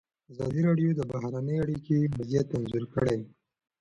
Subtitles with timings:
[0.31, 3.19] ازادي راډیو د بهرنۍ اړیکې وضعیت انځور کړی.